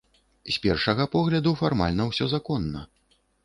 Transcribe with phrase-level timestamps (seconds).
[0.55, 2.87] З першага погляду, фармальна ўсё законна.